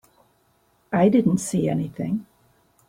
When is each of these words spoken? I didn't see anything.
I 0.91 1.09
didn't 1.09 1.37
see 1.37 1.69
anything. 1.69 2.25